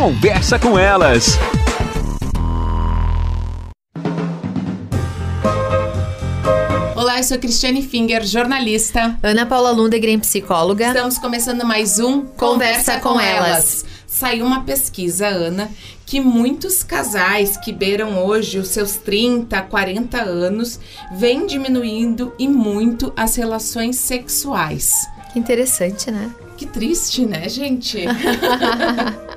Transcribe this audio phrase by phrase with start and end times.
[0.00, 1.38] Conversa com elas.
[6.96, 9.18] Olá, eu sou Cristiane Finger, jornalista.
[9.22, 10.86] Ana Paula Lundegren, psicóloga.
[10.86, 13.48] Estamos começando mais um Conversa, Conversa com, com elas.
[13.50, 13.84] elas.
[14.06, 15.70] Saiu uma pesquisa, Ana,
[16.06, 20.80] que muitos casais que beiram hoje os seus 30, 40 anos
[21.12, 24.94] vêm diminuindo e muito as relações sexuais.
[25.34, 26.34] Que interessante, né?
[26.56, 27.98] Que triste, né, gente?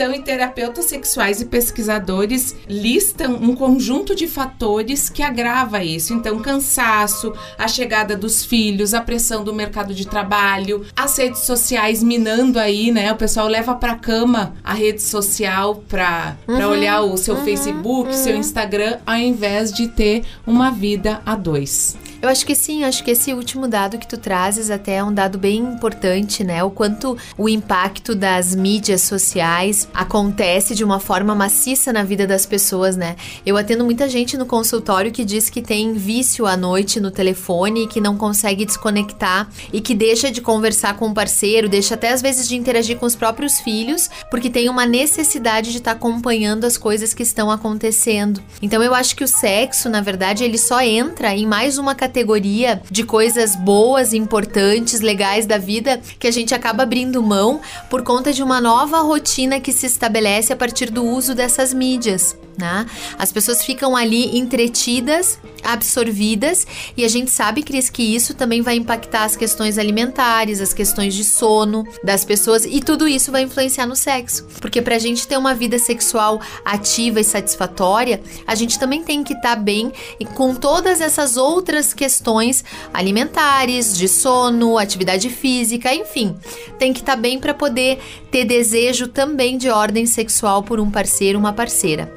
[0.00, 6.14] E então, e terapeutas sexuais e pesquisadores listam um conjunto de fatores que agrava isso.
[6.14, 12.02] Então, cansaço, a chegada dos filhos, a pressão do mercado de trabalho, as redes sociais
[12.02, 13.12] minando aí, né?
[13.12, 18.08] O pessoal leva para cama a rede social para uhum, olhar o seu uhum, Facebook,
[18.08, 18.16] uhum.
[18.16, 21.94] seu Instagram, ao invés de ter uma vida a dois.
[22.22, 25.12] Eu acho que sim, acho que esse último dado que tu trazes até é um
[25.12, 26.62] dado bem importante, né?
[26.62, 32.44] O quanto o impacto das mídias sociais acontece de uma forma maciça na vida das
[32.44, 33.16] pessoas, né?
[33.44, 37.86] Eu atendo muita gente no consultório que diz que tem vício à noite no telefone,
[37.86, 42.20] que não consegue desconectar e que deixa de conversar com o parceiro, deixa até às
[42.20, 46.66] vezes de interagir com os próprios filhos, porque tem uma necessidade de estar tá acompanhando
[46.66, 48.42] as coisas que estão acontecendo.
[48.60, 52.09] Então eu acho que o sexo, na verdade, ele só entra em mais uma categoria
[52.10, 58.02] categoria de coisas boas, importantes, legais da vida que a gente acaba abrindo mão por
[58.02, 62.36] conta de uma nova rotina que se estabelece a partir do uso dessas mídias.
[62.60, 62.86] Né?
[63.18, 68.76] As pessoas ficam ali entretidas, absorvidas, e a gente sabe, Cris, que isso também vai
[68.76, 73.86] impactar as questões alimentares, as questões de sono das pessoas, e tudo isso vai influenciar
[73.86, 74.46] no sexo.
[74.60, 79.32] Porque pra gente ter uma vida sexual ativa e satisfatória, a gente também tem que
[79.32, 79.90] estar tá bem
[80.34, 86.36] com todas essas outras questões alimentares, de sono, atividade física, enfim,
[86.78, 87.98] tem que estar tá bem para poder
[88.30, 92.12] ter desejo também de ordem sexual por um parceiro, uma parceira.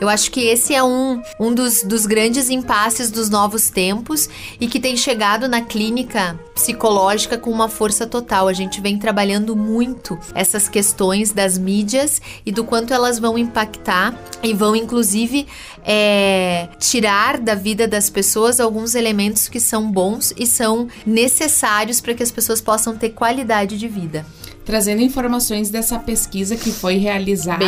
[0.00, 4.28] Eu acho que esse é um, um dos, dos grandes impasses dos novos tempos
[4.60, 8.48] e que tem chegado na clínica psicológica com uma força total.
[8.48, 14.14] A gente vem trabalhando muito essas questões das mídias e do quanto elas vão impactar
[14.42, 15.46] e vão, inclusive,
[15.84, 22.14] é, tirar da vida das pessoas alguns elementos que são bons e são necessários para
[22.14, 24.26] que as pessoas possam ter qualidade de vida
[24.64, 27.64] trazendo informações dessa pesquisa que foi realizada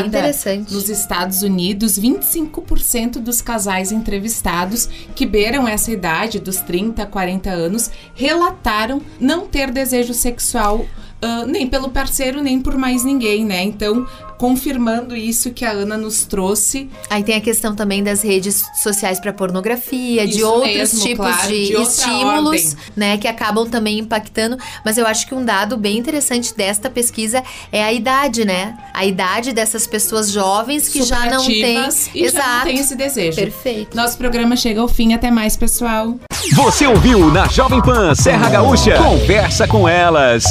[0.71, 1.99] nos Estados Unidos.
[1.99, 9.47] 25% dos casais entrevistados que beiram essa idade, dos 30 a 40 anos, relataram não
[9.47, 10.87] ter desejo sexual
[11.27, 13.63] Uh, nem pelo parceiro, nem por mais ninguém, né?
[13.63, 14.07] Então,
[14.39, 16.89] confirmando isso que a Ana nos trouxe.
[17.09, 21.27] Aí tem a questão também das redes sociais para pornografia, isso de outros mesmo, tipos
[21.27, 22.77] claro, de, de estímulos, ordem.
[22.95, 24.59] né, que acabam também impactando.
[24.85, 28.77] Mas eu acho que um dado bem interessante desta pesquisa é a idade, né?
[28.93, 31.79] A idade dessas pessoas jovens que já não têm,
[32.15, 32.49] Exato.
[32.49, 33.37] não tem esse desejo.
[33.37, 33.97] Perfeito.
[33.97, 35.15] Nosso programa chega ao fim.
[35.15, 36.19] Até mais, pessoal.
[36.55, 38.97] Você ouviu na Jovem Pan Serra Gaúcha?
[38.99, 40.45] Conversa com elas.